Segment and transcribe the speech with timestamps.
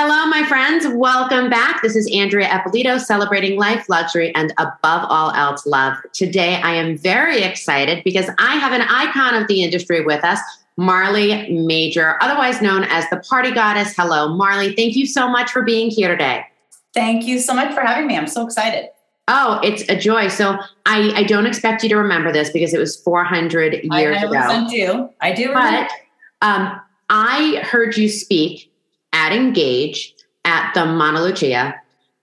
[0.00, 0.86] Hello, my friends.
[0.86, 1.82] Welcome back.
[1.82, 5.96] This is Andrea Eppolito celebrating life, luxury, and above all else, love.
[6.12, 10.38] Today, I am very excited because I have an icon of the industry with us,
[10.76, 13.92] Marley Majcher, otherwise known as the Party Goddess.
[13.96, 14.72] Hello, Marley.
[14.72, 16.44] Thank you so much for being here today.
[16.94, 18.16] Thank you so much for having me.
[18.16, 18.90] I'm so excited.
[19.26, 20.28] Oh, it's a joy.
[20.28, 24.26] So I, I don't expect you to remember this because it was 400 years I
[24.26, 24.36] ago.
[24.36, 25.10] I do.
[25.20, 25.88] I do remember.
[26.40, 26.80] But um,
[27.10, 28.67] I heard you speak
[29.18, 30.14] at Engage
[30.44, 31.74] at the Mauna Lucia,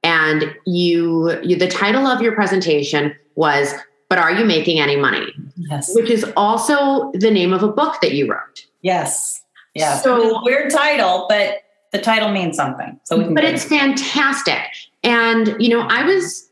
[0.04, 3.74] and you, you the title of your presentation was
[4.10, 5.28] "But Are You Making Any Money?"
[5.58, 8.66] Yes, which is also the name of a book that you wrote.
[8.82, 9.98] Yes, yeah.
[9.98, 13.00] So weird title, but the title means something.
[13.04, 13.34] So we can.
[13.34, 13.70] But it's it.
[13.70, 14.64] fantastic,
[15.04, 16.50] and you know, I was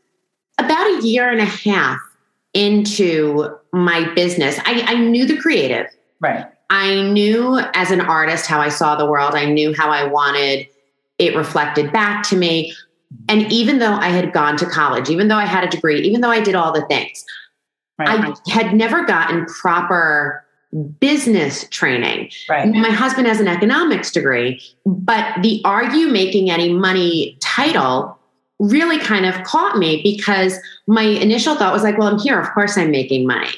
[0.58, 1.98] about a year and a half
[2.52, 4.58] into my business.
[4.66, 5.86] I, I knew the creative,
[6.20, 9.36] right I knew as an artist how I saw the world.
[9.36, 10.66] I knew how I wanted
[11.18, 12.74] it reflected back to me.
[13.28, 16.20] And even though I had gone to college, even though I had a degree, even
[16.20, 17.24] though I did all the things,
[17.96, 18.08] right.
[18.08, 20.44] I had never gotten proper
[20.98, 22.32] business training.
[22.48, 22.68] Right.
[22.68, 28.18] My husband has an economics degree, but the Are You Making Any Money title
[28.58, 32.40] really kind of caught me because my initial thought was like, well, I'm here.
[32.40, 33.54] Of course I'm making money.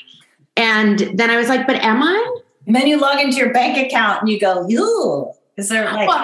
[0.59, 2.36] And then I was like, but am I?
[2.67, 5.33] And then you log into your bank account and you go, you.
[5.57, 6.07] Is there like?
[6.07, 6.19] Well,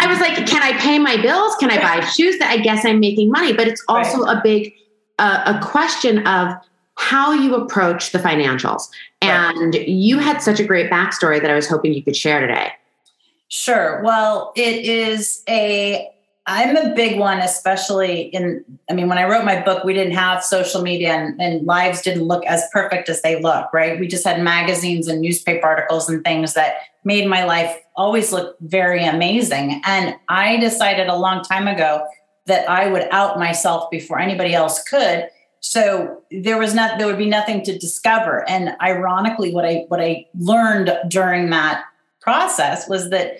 [0.00, 1.54] I was like, can I pay my bills?
[1.56, 2.38] Can I buy shoes?
[2.38, 4.38] That I guess I'm making money, but it's also right.
[4.38, 4.72] a big
[5.18, 6.54] uh, a question of
[6.94, 8.88] how you approach the financials.
[9.20, 9.86] And right.
[9.88, 12.72] you had such a great backstory that I was hoping you could share today.
[13.48, 14.00] Sure.
[14.02, 16.08] Well, it is a
[16.50, 20.14] I'm a big one, especially in, I mean, when I wrote my book, we didn't
[20.14, 24.00] have social media and, and, lives didn't look as perfect as they look, right?
[24.00, 28.56] We just had magazines and newspaper articles and things that made my life always look
[28.62, 29.80] very amazing.
[29.84, 32.04] And I decided a long time ago
[32.46, 35.28] that I would out myself before anybody else could.
[35.60, 38.48] So there was not, there would be nothing to discover.
[38.48, 41.84] And ironically, what I, what I learned during that
[42.20, 43.36] process was that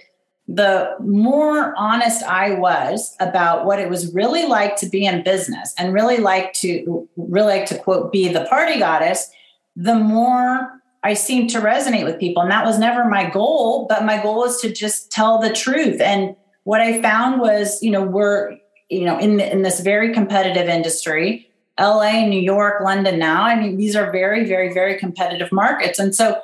[0.53, 5.73] the more honest I was about what it was really like to be in business
[5.79, 9.31] and really like to really like to quote be the party goddess,
[9.77, 12.43] the more I seemed to resonate with people.
[12.43, 16.01] And that was never my goal, but my goal was to just tell the truth.
[16.01, 16.35] And
[16.65, 18.59] what I found was, you know, we're,
[18.89, 23.45] you know, in the, in this very competitive industry, LA, New York, London now.
[23.45, 26.01] I mean, these are very, very, very competitive markets.
[26.01, 26.43] And so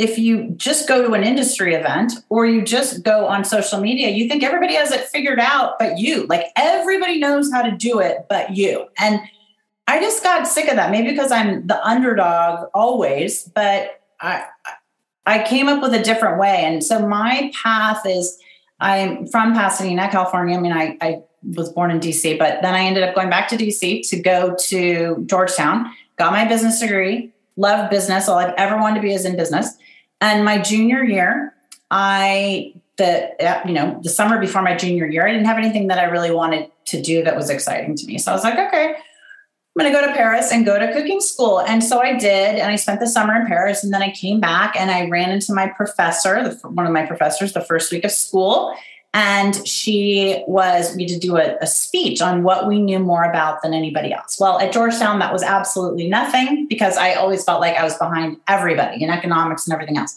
[0.00, 4.08] if you just go to an industry event or you just go on social media,
[4.08, 6.24] you think everybody has it figured out but you.
[6.26, 8.86] Like everybody knows how to do it but you.
[8.98, 9.20] And
[9.86, 10.90] I just got sick of that.
[10.90, 14.46] Maybe because I'm the underdog always, but I
[15.26, 16.64] I came up with a different way.
[16.64, 18.38] And so my path is
[18.80, 20.56] I'm from Pasadena, California.
[20.56, 23.48] I mean, I, I was born in DC, but then I ended up going back
[23.48, 28.30] to DC to go to Georgetown, got my business degree, love business.
[28.30, 29.76] All I've ever wanted to be is in business.
[30.20, 31.54] And my junior year,
[31.90, 35.88] I the uh, you know the summer before my junior year, I didn't have anything
[35.88, 38.18] that I really wanted to do that was exciting to me.
[38.18, 38.94] So I was like, okay,
[39.76, 41.60] I'm going to go to Paris and go to cooking school.
[41.60, 42.56] And so I did.
[42.56, 43.84] And I spent the summer in Paris.
[43.84, 47.06] And then I came back and I ran into my professor, the, one of my
[47.06, 48.74] professors, the first week of school.
[49.12, 53.60] And she was, we did do a, a, speech on what we knew more about
[53.60, 54.38] than anybody else.
[54.38, 58.36] Well, at Georgetown, that was absolutely nothing because I always felt like I was behind
[58.46, 60.16] everybody in economics and everything else.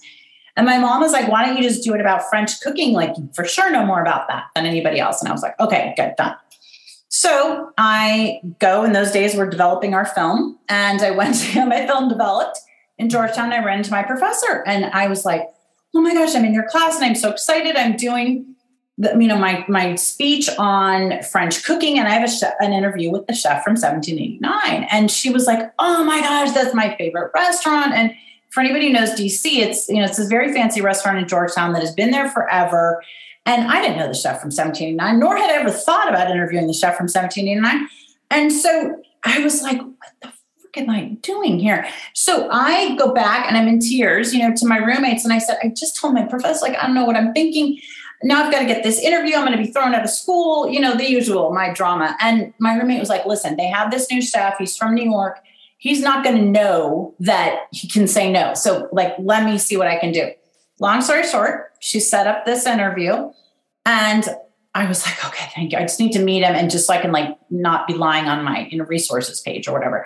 [0.56, 2.94] And my mom was like, why don't you just do it about French cooking?
[2.94, 5.20] Like, for sure know more about that than anybody else.
[5.20, 6.36] And I was like, okay, good, done.
[7.10, 10.60] So I go, in those days, we're developing our film.
[10.70, 12.60] And I went to get my film developed
[13.00, 13.52] in Georgetown.
[13.52, 15.50] I ran into my professor and I was like,
[15.96, 17.75] oh my gosh, I'm in your class and I'm so excited.
[17.75, 18.53] I'm doing
[19.03, 23.28] you know my my speech on French cooking, and I have chef, an interview with
[23.28, 27.94] the chef from 1789, and she was like, "Oh my gosh, that's my favorite restaurant."
[27.94, 28.13] And
[28.50, 31.74] for anybody who knows DC, it's you know it's a very fancy restaurant in Georgetown
[31.74, 33.03] that has been there forever.
[33.46, 36.68] And I didn't know the chef from 1789, nor had I ever thought about interviewing
[36.68, 37.89] the chef from 1789.
[38.31, 41.86] And so I was like, what the fuck am I doing here?
[42.13, 45.25] So I go back and I'm in tears, you know, to my roommates.
[45.25, 47.80] And I said, I just told my professor, like, I don't know what I'm thinking
[48.24, 49.36] now I've got to get this interview.
[49.36, 52.16] I'm going to be thrown out of school, you know, the usual, my drama.
[52.20, 54.56] And my roommate was like, listen, they have this new chef.
[54.58, 55.40] He's from New York.
[55.78, 58.54] He's not going to know that he can say no.
[58.54, 60.31] So, like, let me see what I can do.
[60.80, 63.31] Long story short, she set up this interview
[63.86, 64.26] and
[64.76, 65.78] I was like, okay, thank you.
[65.78, 68.26] I just need to meet him and just so I can like not be lying
[68.26, 70.06] on my you know resources page or whatever.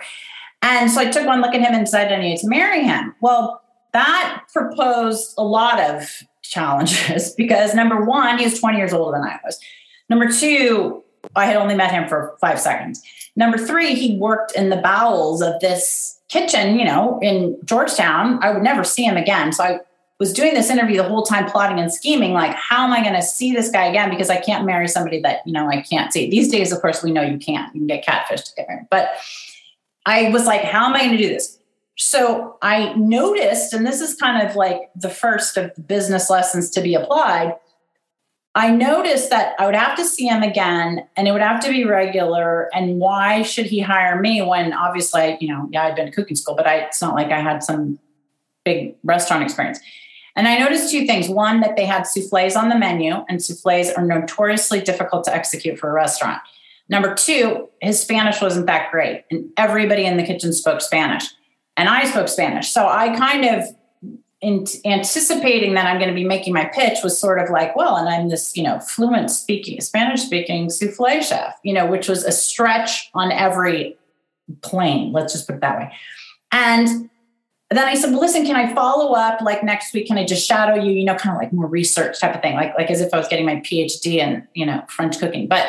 [0.60, 3.14] And so I took one look at him and decided I needed to marry him.
[3.20, 3.62] Well,
[3.92, 6.10] that proposed a lot of
[6.48, 9.58] challenges because number one, he was 20 years older than I was.
[10.08, 11.02] Number two,
[11.36, 13.02] I had only met him for five seconds.
[13.36, 18.42] Number three, he worked in the bowels of this kitchen, you know, in Georgetown.
[18.42, 19.52] I would never see him again.
[19.52, 19.80] So I
[20.18, 23.14] was doing this interview the whole time plotting and scheming like how am i going
[23.14, 26.12] to see this guy again because i can't marry somebody that you know i can't
[26.12, 29.10] see these days of course we know you can't you can get catfish together but
[30.06, 31.57] i was like how am i going to do this
[31.98, 36.70] so i noticed and this is kind of like the first of the business lessons
[36.70, 37.54] to be applied
[38.54, 41.68] i noticed that i would have to see him again and it would have to
[41.68, 46.06] be regular and why should he hire me when obviously you know yeah i'd been
[46.06, 47.98] to cooking school but i it's not like i had some
[48.64, 49.80] big restaurant experience
[50.38, 51.28] and I noticed two things.
[51.28, 55.80] One, that they had souffles on the menu, and souffles are notoriously difficult to execute
[55.80, 56.40] for a restaurant.
[56.88, 61.24] Number two, his Spanish wasn't that great, and everybody in the kitchen spoke Spanish.
[61.78, 62.68] And I spoke Spanish.
[62.68, 63.64] So I kind of,
[64.40, 67.96] in anticipating that I'm going to be making my pitch, was sort of like, well,
[67.96, 72.24] and I'm this, you know, fluent speaking, Spanish speaking souffle chef, you know, which was
[72.24, 73.96] a stretch on every
[74.60, 75.12] plane.
[75.12, 75.92] Let's just put it that way.
[76.50, 77.08] And
[77.70, 80.06] then I said, well, listen, can I follow up like next week?
[80.06, 82.54] Can I just shadow you, you know, kind of like more research type of thing,
[82.54, 85.46] like, like as if I was getting my PhD in, you know, French cooking.
[85.46, 85.68] But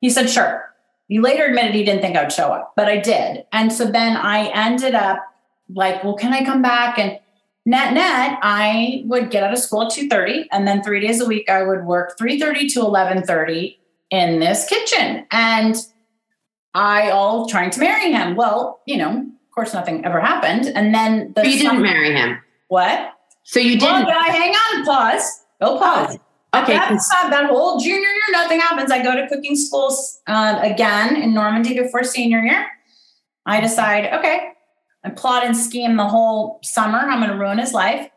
[0.00, 0.72] he said, sure.
[1.08, 3.44] He later admitted he didn't think I would show up, but I did.
[3.52, 5.22] And so then I ended up
[5.68, 6.98] like, well, can I come back?
[6.98, 7.18] And
[7.66, 11.26] net net, I would get out of school at 2.30 and then three days a
[11.26, 13.76] week I would work 3.30 to 11.30
[14.10, 15.26] in this kitchen.
[15.30, 15.76] And
[16.74, 18.36] I all trying to marry him.
[18.36, 20.66] Well, you know, of course, nothing ever happened.
[20.66, 22.38] And then the you didn't marry him.
[22.68, 23.12] What?
[23.44, 24.06] So you didn't.
[24.06, 25.44] Well, I hang on, pause.
[25.60, 26.18] Go pause.
[26.54, 26.74] Okay.
[26.74, 27.00] That,
[27.30, 28.90] that whole junior year, nothing happens.
[28.90, 32.66] I go to cooking schools uh, again in Normandy before senior year.
[33.46, 34.53] I decide, okay,
[35.04, 36.98] I plot and scheme the whole summer.
[36.98, 38.10] I'm going to ruin his life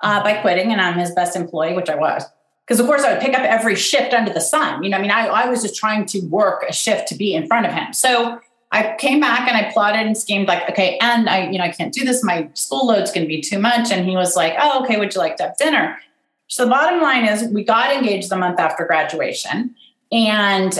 [0.00, 2.24] uh, by quitting, and I'm his best employee, which I was.
[2.66, 4.82] Because of course I would pick up every shift under the sun.
[4.82, 7.34] You know, I mean, I, I was just trying to work a shift to be
[7.34, 7.92] in front of him.
[7.92, 8.40] So
[8.72, 11.70] I came back and I plotted and schemed like, okay, and I, you know, I
[11.70, 12.24] can't do this.
[12.24, 13.92] My school load's going to be too much.
[13.92, 15.98] And he was like, oh, okay, would you like to have dinner?
[16.48, 19.74] So the bottom line is we got engaged the month after graduation.
[20.10, 20.78] And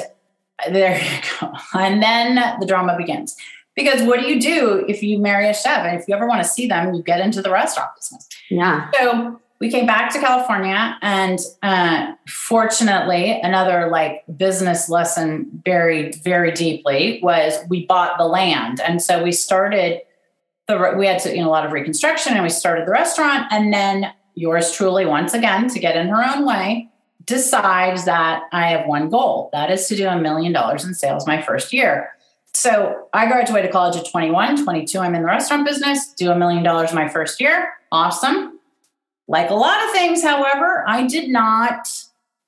[0.71, 1.53] there you go.
[1.79, 3.37] And then the drama begins.
[3.75, 5.85] Because what do you do if you marry a chef?
[5.85, 8.29] And if you ever want to see them, you get into the restaurant business.
[8.49, 8.91] Yeah.
[8.95, 16.53] So we came back to California, and uh, fortunately, another like business lesson buried very
[16.53, 20.03] deeply was we bought the land, and so we started
[20.67, 23.47] the we had to you know a lot of reconstruction, and we started the restaurant,
[23.51, 26.91] and then yours truly once again to get in her own way
[27.25, 31.27] decides that I have one goal that is to do a million dollars in sales
[31.27, 32.11] my first year.
[32.55, 34.99] So I graduated college at 21, 22.
[34.99, 37.75] I'm in the restaurant business, do a million dollars my first year.
[37.93, 38.55] Awesome
[39.27, 41.89] like a lot of things, however, I did not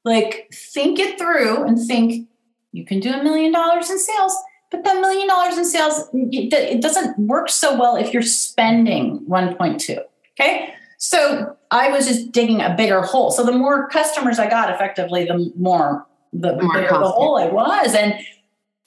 [0.05, 2.29] like think it through and think
[2.73, 4.37] you can do a million dollars in sales,
[4.71, 9.99] but that million dollars in sales, it doesn't work so well if you're spending 1.2.
[10.39, 10.75] Okay.
[10.99, 13.31] So I was just digging a bigger hole.
[13.31, 17.47] So the more customers I got, effectively, the more the, the bigger the hole I
[17.47, 17.95] was.
[17.95, 18.15] And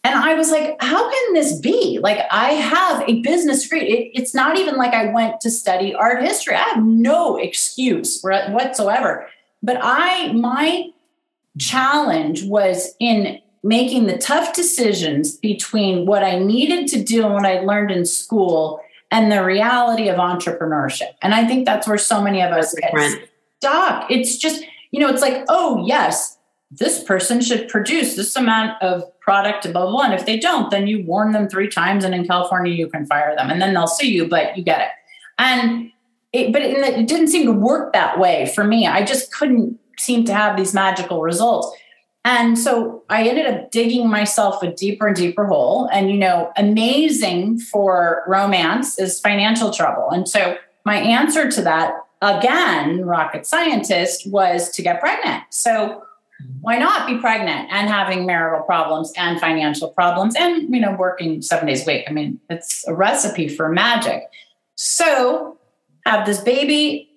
[0.04, 2.00] and I was like, how can this be?
[2.02, 3.82] Like, I have a business degree.
[3.82, 6.56] It, it's not even like I went to study art history.
[6.56, 9.28] I have no excuse whatsoever.
[9.62, 10.90] But I, my
[11.58, 17.46] challenge was in making the tough decisions between what I needed to do and what
[17.46, 21.14] I learned in school and the reality of entrepreneurship.
[21.22, 22.94] And I think that's where so many of us get
[23.58, 24.10] stuck.
[24.10, 26.38] It's just, you know, it's like, oh, yes,
[26.72, 30.02] this person should produce this amount of product blah, blah, blah.
[30.04, 32.04] And if they don't, then you warn them three times.
[32.04, 34.82] And in California, you can fire them and then they'll sue you, but you get
[34.82, 34.90] it.
[35.40, 35.92] And
[36.32, 38.86] it, but it, it didn't seem to work that way for me.
[38.86, 41.76] I just couldn't seem to have these magical results.
[42.26, 45.90] And so I ended up digging myself a deeper and deeper hole.
[45.92, 50.10] And, you know, amazing for romance is financial trouble.
[50.12, 55.44] And so my answer to that, again, rocket scientist, was to get pregnant.
[55.50, 56.04] So
[56.62, 61.42] why not be pregnant and having marital problems and financial problems and you know working
[61.42, 62.06] seven days a week?
[62.08, 64.24] I mean it's a recipe for magic.
[64.76, 65.58] So
[66.06, 67.10] have this baby.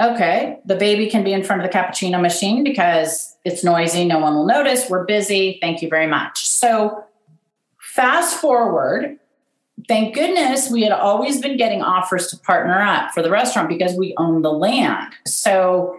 [0.00, 4.18] Okay the baby can be in front of the cappuccino machine because it's noisy no
[4.18, 6.46] one will notice we're busy thank you very much.
[6.46, 7.04] So
[7.80, 9.18] fast forward
[9.86, 13.94] thank goodness we had always been getting offers to partner up for the restaurant because
[13.94, 15.12] we own the land.
[15.26, 15.98] So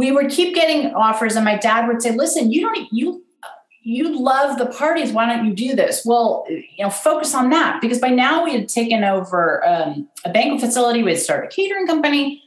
[0.00, 3.22] we would keep getting offers and my dad would say listen you don't you
[3.82, 5.10] you love the parties.
[5.10, 6.02] Why don't you do this?
[6.06, 10.30] Well you know focus on that because by now we had taken over um, a
[10.30, 11.02] banquet facility.
[11.02, 12.42] We had started a catering company.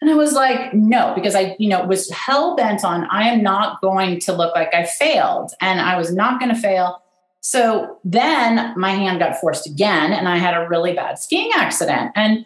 [0.00, 3.42] And I was like, no, because I, you know, was hell bent on I am
[3.42, 5.52] not going to look like I failed.
[5.60, 7.02] And I was not going to fail.
[7.40, 12.10] So then my hand got forced again and I had a really bad skiing accident.
[12.14, 12.44] And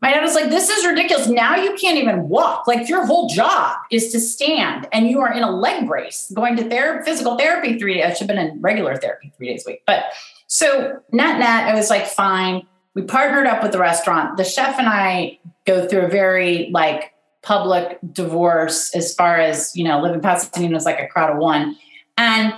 [0.00, 1.28] my dad was like, This is ridiculous.
[1.28, 2.66] Now you can't even walk.
[2.66, 6.56] Like your whole job is to stand and you are in a leg brace going
[6.56, 8.04] to therapy, physical therapy three days.
[8.04, 9.82] I should have been in regular therapy three days a week.
[9.86, 10.04] But
[10.46, 12.66] so net net, I was like, fine.
[12.94, 14.36] We partnered up with the restaurant.
[14.36, 17.12] The chef and I go through a very like
[17.42, 21.76] public divorce as far as, you know, living Pasadena was like a crowd of one.
[22.16, 22.54] And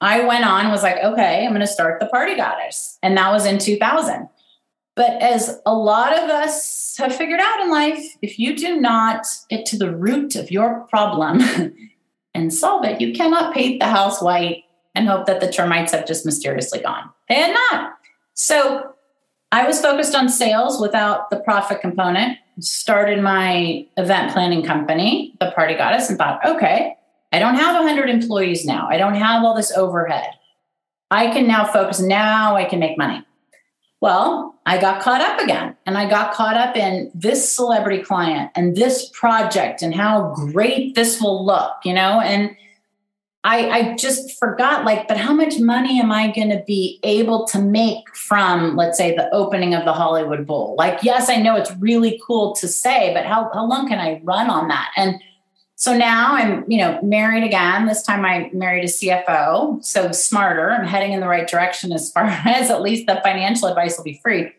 [0.00, 2.98] I went on, was like, okay, I'm going to start the party goddess.
[3.02, 4.28] And that was in 2000.
[4.98, 9.28] But as a lot of us have figured out in life, if you do not
[9.48, 11.40] get to the root of your problem
[12.34, 14.64] and solve it, you cannot paint the house white
[14.96, 17.10] and hope that the termites have just mysteriously gone.
[17.28, 17.92] They had not.
[18.34, 18.92] So
[19.52, 25.52] I was focused on sales without the profit component, started my event planning company, The
[25.52, 26.96] Party Goddess, and thought, okay,
[27.30, 28.88] I don't have 100 employees now.
[28.90, 30.30] I don't have all this overhead.
[31.12, 32.00] I can now focus.
[32.00, 33.24] Now I can make money.
[34.00, 38.50] Well, I got caught up again and I got caught up in this celebrity client
[38.54, 42.20] and this project and how great this will look, you know?
[42.20, 42.54] And
[43.44, 47.46] I, I just forgot, like, but how much money am I going to be able
[47.48, 50.74] to make from, let's say, the opening of the Hollywood Bowl?
[50.76, 54.20] Like, yes, I know it's really cool to say, but how, how long can I
[54.22, 54.90] run on that?
[54.96, 55.20] And
[55.80, 57.86] so now I'm, you know, married again.
[57.86, 60.72] This time I married a CFO, so smarter.
[60.72, 64.02] I'm heading in the right direction as far as at least the financial advice will
[64.02, 64.52] be free.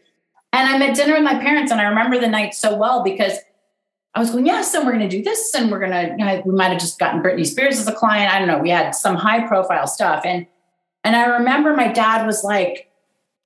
[0.54, 3.34] And I'm at dinner with my parents, and I remember the night so well because
[4.16, 6.16] I was going, yes, and we're going to do this, and we're going to.
[6.18, 8.34] You know, we might have just gotten Britney Spears as a client.
[8.34, 8.58] I don't know.
[8.58, 10.48] We had some high profile stuff, and
[11.04, 12.90] and I remember my dad was like,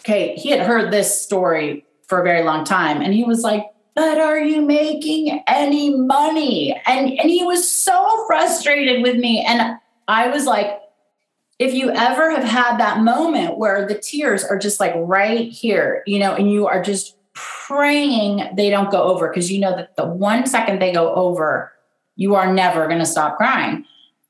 [0.01, 3.65] okay, he had heard this story for a very long time, and he was like,
[3.95, 6.79] but are you making any money?
[6.85, 9.43] And, and he was so frustrated with me.
[9.45, 10.79] And I was like,
[11.59, 16.03] if you ever have had that moment where the tears are just like right here,
[16.05, 19.95] you know, and you are just praying they don't go over because you know that
[19.95, 21.71] the one second they go over,
[22.15, 23.85] you are never going to stop crying.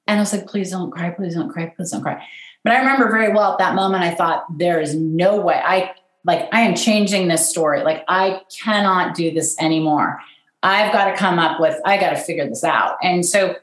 [0.08, 2.26] And I was like, please don't cry, please don't cry, please don't cry.
[2.64, 5.94] But I remember very well at that moment, I thought, there is no way I
[6.26, 7.84] like I am changing this story.
[7.84, 10.20] Like I cannot do this anymore.
[10.62, 12.98] I've got to come up with, I got to figure this out.
[13.04, 13.56] And so,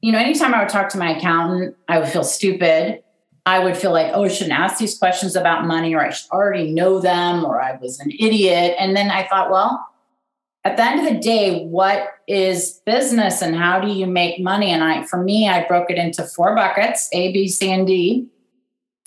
[0.00, 3.02] you know, anytime I would talk to my accountant, I would feel stupid.
[3.46, 6.30] I would feel like, oh, I shouldn't ask these questions about money, or I should
[6.30, 8.74] already know them, or I was an idiot.
[8.78, 9.86] And then I thought, well,
[10.64, 14.70] at the end of the day, what is business and how do you make money?
[14.70, 18.26] And I, for me, I broke it into four buckets A, B, C, and D.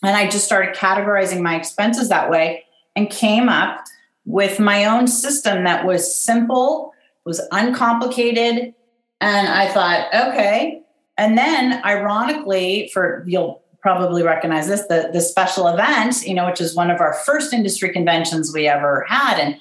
[0.01, 2.63] And I just started categorizing my expenses that way
[2.95, 3.85] and came up
[4.25, 6.93] with my own system that was simple,
[7.25, 8.73] was uncomplicated.
[9.21, 10.81] And I thought, okay.
[11.17, 16.61] And then, ironically, for you'll probably recognize this, the, the special event, you know, which
[16.61, 19.39] is one of our first industry conventions we ever had.
[19.39, 19.59] And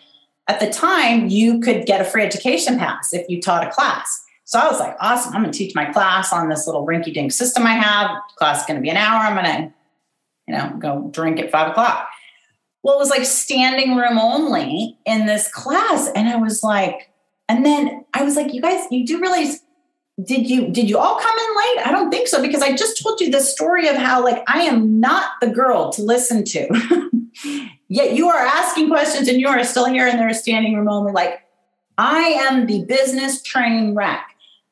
[0.49, 4.25] at the time, you could get a free education pass if you taught a class.
[4.45, 7.33] So I was like, awesome, I'm to teach my class on this little rinky dink
[7.33, 8.11] system I have.
[8.37, 9.21] Class is to be an hour.
[9.21, 9.75] I'm to,
[10.47, 12.09] you know, go drink at five o'clock
[12.83, 16.09] well, it was like standing room only in this class.
[16.15, 17.11] And I was like,
[17.49, 19.61] and then I was like, you guys, you do realize
[20.23, 21.87] did you did you all come in late?
[21.87, 24.63] I don't think so because i just told you the story of how like i
[24.63, 26.69] am not the girl to listen to.
[27.89, 31.13] Yet you are asking questions and you are still here in there standing room only.
[31.13, 31.43] Like
[31.99, 34.27] i am the business train wreck.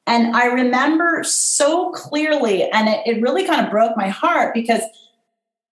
[0.08, 4.82] And i remember so clearly and it, it really kind of broke my heart because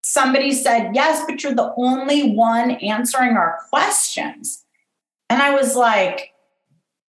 [0.04, 4.64] somebody said, Yes, but you're the only one answering our questions.
[5.28, 6.32] And I was like,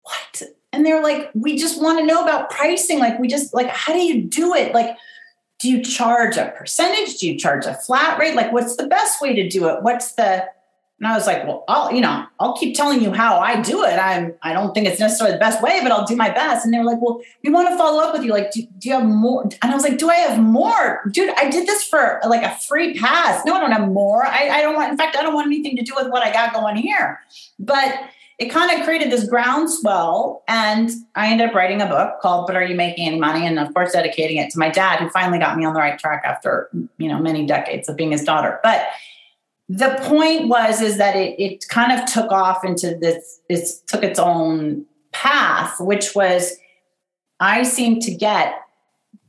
[0.04, 0.44] What?
[0.74, 3.00] And they're like, We just want to know about pricing.
[3.00, 4.74] Like, we just, like, how do you do it?
[4.74, 4.98] Like,
[5.60, 7.20] do you charge a percentage?
[7.20, 8.36] Do you charge a flat rate?
[8.36, 9.84] Like, what's the best way to do it?
[9.84, 10.46] What's the,
[11.02, 13.84] and I was like, well, I'll, you know, I'll keep telling you how I do
[13.84, 13.98] it.
[13.98, 16.64] I'm, I don't think it's necessarily the best way, but I'll do my best.
[16.64, 18.32] And they were like, well, we want to follow up with you.
[18.32, 19.42] Like, do, do you have more?
[19.42, 21.02] And I was like, do I have more?
[21.10, 23.44] Dude, I did this for like a free pass.
[23.48, 24.28] No, I don't have more.
[24.28, 26.32] I, I don't want, in fact, I don't want anything to do with what I
[26.32, 27.20] got going here.
[27.58, 28.00] But
[28.38, 30.44] it kind of created this groundswell.
[30.48, 33.48] And I ended up writing a book called But Are You Making Any Money?
[33.48, 35.98] And of course, dedicating it to my dad, who finally got me on the right
[35.98, 38.60] track after, you know, many decades of being his daughter.
[38.62, 38.88] But
[39.74, 44.04] the point was is that it, it kind of took off into this it took
[44.04, 46.58] its own path which was
[47.40, 48.56] i seem to get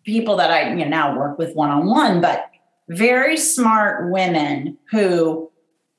[0.04, 2.50] people that i you know, now work with one-on-one but
[2.88, 5.48] very smart women who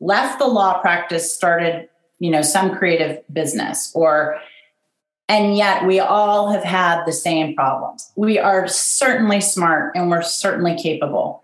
[0.01, 1.87] left the law practice started
[2.19, 4.37] you know some creative business or
[5.29, 8.11] And yet we all have had the same problems.
[8.17, 11.41] We are certainly smart and we're certainly capable,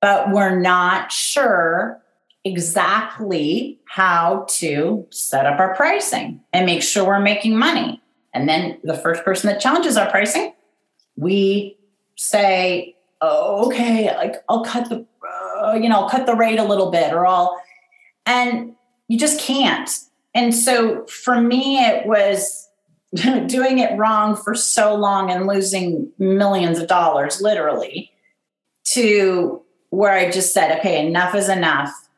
[0.00, 1.99] but we're not sure
[2.44, 8.02] exactly how to set up our pricing and make sure we're making money.
[8.32, 10.54] And then the first person that challenges our pricing,
[11.16, 11.76] we
[12.16, 15.04] say, oh, okay, like I'll cut the,
[15.62, 17.60] uh, you know, I'll cut the rate a little bit or I'll,
[18.24, 18.74] and
[19.08, 19.90] you just can't.
[20.34, 22.68] And so for me, it was
[23.46, 28.12] doing it wrong for so long and losing millions of dollars, literally,
[28.84, 32.08] to where I just said, okay, enough is enough.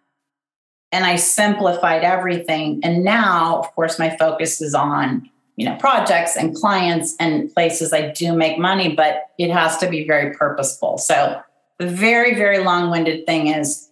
[0.92, 2.80] And I simplified everything.
[2.84, 7.92] And now, of course, my focus is on you know projects and clients and places
[7.92, 10.98] I do make money, but it has to be very purposeful.
[10.98, 11.40] So
[11.78, 13.88] the very, very long-winded thing is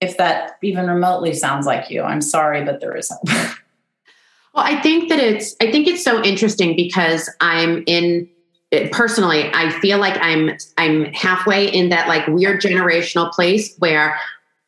[0.00, 3.20] if that even remotely sounds like you, I'm sorry, but there isn't.
[3.26, 8.28] well, I think that it's I think it's so interesting because I'm in
[8.72, 14.18] eh, personally, I feel like I'm I'm halfway in that like weird generational place where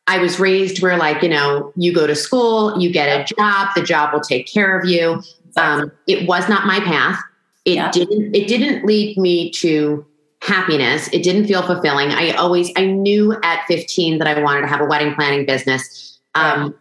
[0.09, 3.69] I was raised where like, you know, you go to school, you get a job,
[3.75, 5.21] the job will take care of you.
[5.55, 7.21] Um, it was not my path.
[7.63, 7.91] It yeah.
[7.91, 10.03] didn't it didn't lead me to
[10.41, 11.09] happiness.
[11.13, 12.09] It didn't feel fulfilling.
[12.09, 16.19] I always I knew at 15 that I wanted to have a wedding planning business.
[16.33, 16.73] Um,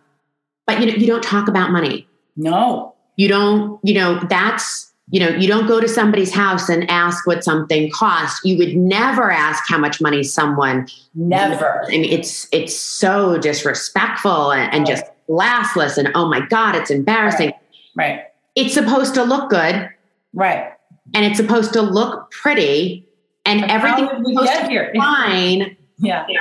[0.66, 2.08] but you know, you don't talk about money.
[2.34, 2.94] No.
[3.16, 7.26] You don't, you know, that's you know, you don't go to somebody's house and ask
[7.26, 8.40] what something costs.
[8.44, 11.84] You would never ask how much money someone never.
[11.86, 16.90] I mean, it's it's so disrespectful and, and just classless and oh my God, it's
[16.90, 17.52] embarrassing.
[17.96, 18.16] Right.
[18.16, 18.24] right
[18.58, 19.88] it's supposed to look good.
[20.34, 20.72] Right.
[21.14, 23.06] And it's supposed to look pretty
[23.44, 24.90] and but everything's supposed to here?
[24.92, 25.76] be fine.
[26.00, 26.26] Yeah.
[26.28, 26.38] yeah.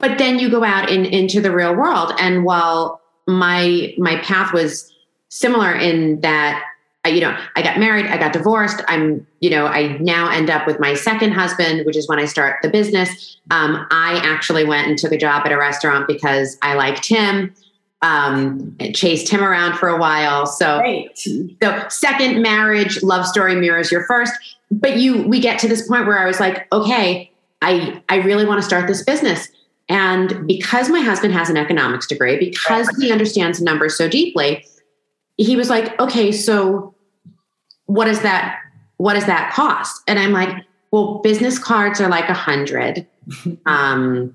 [0.00, 2.12] But then you go out in, into the real world.
[2.18, 4.92] And while my my path was
[5.28, 6.60] similar in that
[7.08, 8.82] you know, I got married, I got divorced.
[8.88, 12.24] I'm, you know, I now end up with my second husband, which is when I
[12.24, 13.36] start the business.
[13.50, 17.54] Um, I actually went and took a job at a restaurant because I liked him
[18.02, 20.46] um, chased him around for a while.
[20.46, 21.18] So, Great.
[21.18, 24.32] so second marriage, love story mirrors your first.
[24.70, 27.30] But you, we get to this point where I was like, okay,
[27.62, 29.48] I, I really want to start this business.
[29.88, 34.64] And because my husband has an economics degree, because he understands numbers so deeply,
[35.36, 36.94] he was like, okay, so
[37.86, 38.60] what is that?
[38.98, 40.02] What does that cost?
[40.06, 43.06] And I'm like, well, business cards are like a hundred.
[43.66, 44.34] um,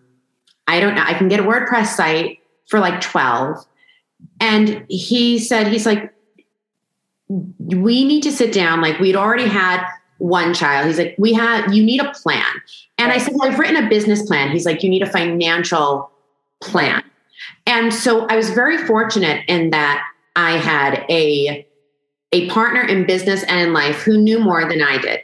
[0.68, 1.04] I don't know.
[1.06, 3.66] I can get a WordPress site for like 12.
[4.40, 6.14] And he said, he's like,
[7.28, 8.82] we need to sit down.
[8.82, 9.86] Like we'd already had
[10.18, 10.88] one child.
[10.88, 12.46] He's like, we have, you need a plan.
[12.98, 14.52] And I said, well, I've written a business plan.
[14.52, 16.12] He's like, you need a financial
[16.62, 17.04] plan.
[17.66, 21.66] And so I was very fortunate in that I had a,
[22.32, 25.22] a partner in business and in life who knew more than I did.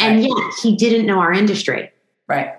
[0.00, 0.28] And right.
[0.28, 1.90] yet he didn't know our industry.
[2.26, 2.54] Right.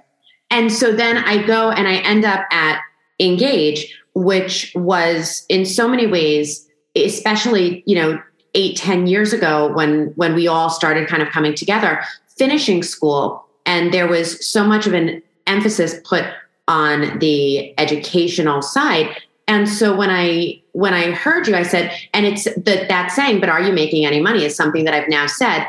[0.52, 2.82] And so then I go and I end up at
[3.20, 8.22] Engage, which was in so many ways, especially, you know,
[8.56, 12.02] eight, ten years ago when when we all started kind of coming together,
[12.38, 13.46] finishing school.
[13.66, 16.26] And there was so much of an emphasis put
[16.68, 19.16] on the educational side.
[19.48, 23.40] And so when I when I heard you, I said, and it's that that saying,
[23.40, 25.68] but are you making any money is something that I've now said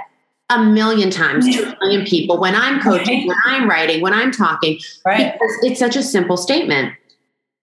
[0.49, 4.33] a million times to a million people when I'm coaching, when I'm writing, when I'm
[4.33, 4.81] talking.
[5.05, 5.33] Right.
[5.33, 6.95] Because it's such a simple statement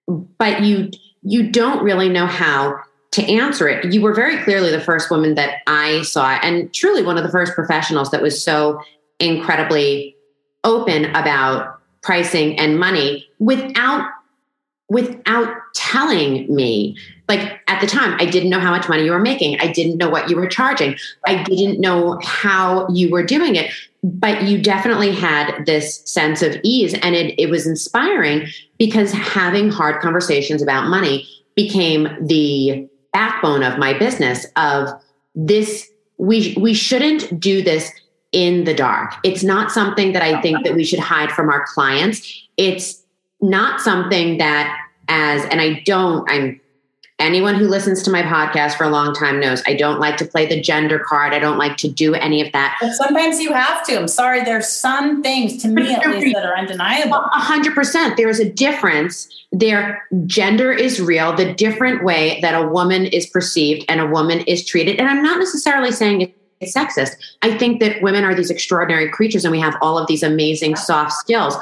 [0.08, 0.90] but you
[1.24, 2.80] you don't really know how
[3.12, 3.92] to answer it.
[3.92, 7.32] You were very clearly the first woman that I saw, and truly one of the
[7.32, 8.82] first professionals that was so
[9.20, 10.16] incredibly
[10.64, 14.10] open about pricing and money without
[14.90, 16.98] without telling me.
[17.28, 19.60] Like at the time i didn't know how much money you were making.
[19.60, 20.96] I didn't know what you were charging.
[21.26, 23.72] I didn't know how you were doing it.
[24.04, 28.48] But you definitely had this sense of ease and it, it was inspiring
[28.78, 34.90] because having hard conversations about money became the backbone of my business of
[35.36, 37.92] this we we shouldn't do this
[38.32, 39.14] in the dark.
[39.24, 42.48] It's not something that i think that we should hide from our clients.
[42.58, 43.04] It's
[43.42, 46.60] not something that as and i don't i'm
[47.20, 50.26] anyone who listens to my podcast for a long time knows I don't like to
[50.26, 51.34] play the gender card.
[51.34, 52.78] I don't like to do any of that.
[52.80, 54.00] But sometimes you have to.
[54.00, 54.44] I'm sorry.
[54.44, 57.16] There's some things to me at least that are undeniable.
[57.16, 58.18] A hundred percent.
[58.18, 59.28] There is a difference.
[59.52, 61.36] Their gender is real.
[61.36, 65.00] The different way that a woman is perceived and a woman is treated.
[65.00, 67.16] And I'm not necessarily saying it's sexist.
[67.42, 70.76] I think that women are these extraordinary creatures and we have all of these amazing
[70.76, 71.56] soft skills.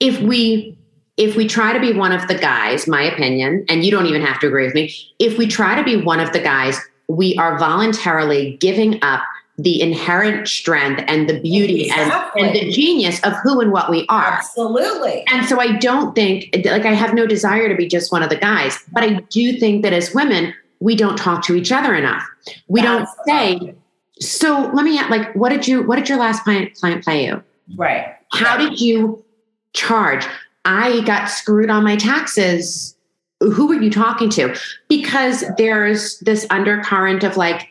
[0.00, 0.76] If we
[1.16, 4.22] if we try to be one of the guys, my opinion, and you don't even
[4.22, 7.36] have to agree with me, if we try to be one of the guys, we
[7.36, 9.22] are voluntarily giving up
[9.56, 12.42] the inherent strength and the beauty Exactly.
[12.42, 14.32] and, and the genius of who and what we are.
[14.32, 15.24] Absolutely.
[15.30, 18.30] And so I don't think, like, I have no desire to be just one of
[18.30, 21.94] the guys, but I do think that as women, we don't talk to each other
[21.94, 22.24] enough.
[22.66, 23.74] We That's don't say,
[24.18, 27.40] so let me, like, what did you, what did your last client, client pay you?
[27.76, 28.12] Right.
[28.32, 29.24] How did you
[29.72, 30.26] charge?
[30.64, 32.96] I got screwed on my taxes.
[33.40, 34.56] Who were you talking to?
[34.88, 37.68] Because there's this undercurrent of like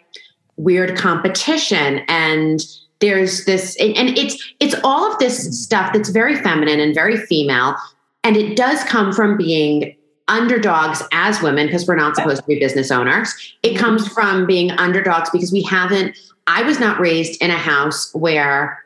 [0.57, 2.61] weird competition and
[2.99, 7.75] there's this and it's it's all of this stuff that's very feminine and very female
[8.23, 9.95] and it does come from being
[10.27, 14.71] underdogs as women because we're not supposed to be business owners it comes from being
[14.71, 18.81] underdogs because we haven't i was not raised in a house where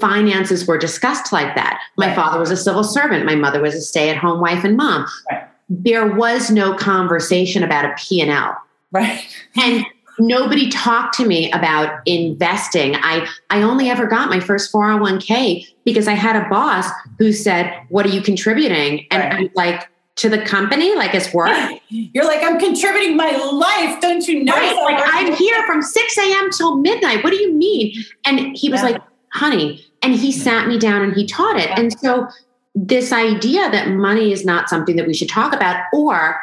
[0.00, 2.16] finances were discussed like that my Right.
[2.16, 5.44] father was a civil servant my mother was a stay-at-home wife and mom Right.
[5.68, 8.56] there was no conversation about a p&l
[8.92, 9.20] Right.
[9.62, 9.84] and
[10.18, 16.06] nobody talked to me about investing i i only ever got my first 401k because
[16.06, 16.86] i had a boss
[17.18, 19.32] who said what are you contributing and Right.
[19.34, 21.56] i'm like to the company like it's work
[21.88, 23.98] You're like, I'm contributing my life.
[24.02, 24.54] Don't you know?
[24.54, 24.74] Right.
[24.84, 26.50] Like I'm here from 6 a.m.
[26.50, 27.24] till midnight.
[27.24, 27.94] What do you mean?
[28.26, 28.88] And he was Yeah.
[28.90, 31.70] like, honey, and he sat me down and he taught it.
[31.78, 32.28] And so
[32.74, 36.40] this idea that money is not something that we should talk about, or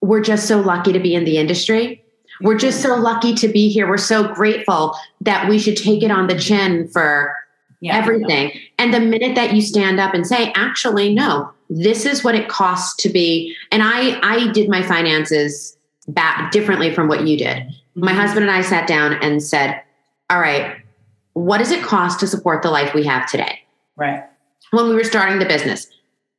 [0.00, 2.04] we're just so lucky to be in the industry.
[2.40, 3.88] We're just so lucky to be here.
[3.88, 7.34] We're so grateful that we should take it on the chin for
[7.80, 7.96] Yeah.
[7.96, 8.52] everything.
[8.78, 12.48] And the minute that you stand up and say, actually, no, this is what it
[12.48, 13.54] costs to be.
[13.72, 17.64] And I, I did my finances back differently from what you did.
[17.94, 19.80] My husband and I sat down and said,
[20.30, 20.76] all right,
[21.44, 23.60] what does it cost to support the life we have today?
[23.96, 24.24] Right.
[24.70, 25.86] When we were starting the business,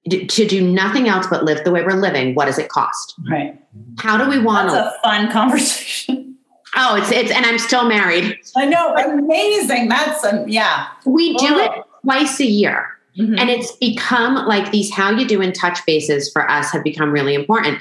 [0.09, 3.15] to do nothing else but live the way we're living, what does it cost?
[3.29, 3.59] Right.
[3.99, 6.37] How do we want That's a fun conversation.
[6.75, 8.37] Oh, it's it's, and I'm still married.
[8.55, 8.93] I know.
[8.95, 9.89] Amazing.
[9.89, 10.87] That's um, yeah.
[11.05, 11.63] We do Oh.
[11.63, 11.71] it
[12.03, 12.87] twice a year.
[13.17, 13.39] Mhm.
[13.39, 17.11] And it's become like these how you do in touch bases for us have become
[17.11, 17.79] really important.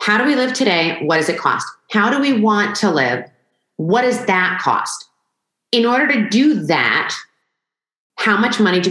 [0.00, 0.98] How do we live today?
[1.02, 1.66] What does it cost?
[1.90, 3.24] How do we want to live?
[3.76, 5.07] What does that cost?
[5.72, 7.14] In order to do that,
[8.16, 8.86] how much money do